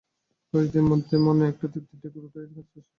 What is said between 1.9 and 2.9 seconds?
ঢেকুর ওঠে কাজ তো প্রায় শেষ।